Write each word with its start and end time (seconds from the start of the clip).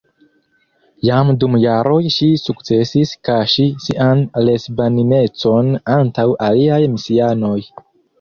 Jam 1.07 1.27
dum 1.41 1.57
jaroj 1.63 1.99
ŝi 2.15 2.29
sukcesis 2.43 3.11
kaŝi 3.29 3.65
sian 3.83 4.23
lesbaninecon 4.47 5.69
antaŭ 5.97 6.27
aliaj 6.49 6.81
misianoj. 6.95 7.59